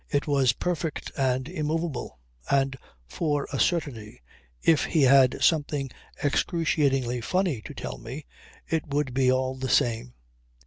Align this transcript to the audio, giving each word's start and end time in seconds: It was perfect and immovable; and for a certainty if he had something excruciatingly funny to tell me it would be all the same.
It 0.09 0.25
was 0.25 0.53
perfect 0.53 1.11
and 1.15 1.47
immovable; 1.47 2.17
and 2.49 2.75
for 3.07 3.47
a 3.53 3.59
certainty 3.59 4.19
if 4.63 4.85
he 4.85 5.03
had 5.03 5.43
something 5.43 5.91
excruciatingly 6.23 7.21
funny 7.21 7.61
to 7.61 7.75
tell 7.75 7.99
me 7.99 8.25
it 8.67 8.87
would 8.87 9.13
be 9.13 9.31
all 9.31 9.53
the 9.53 9.69
same. 9.69 10.15